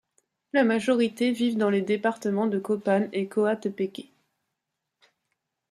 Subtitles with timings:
[0.53, 4.11] La majorité vivent dans les départements de Copan et Coatepeque.